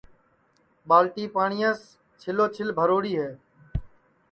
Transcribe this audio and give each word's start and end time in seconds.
ٻالٹی 0.87 1.23
پاٹِؔیاس 1.35 1.79
چھِلو 2.21 2.45
چھِل 2.53 2.69
بھروڑی 2.77 3.13
ہے 3.21 3.31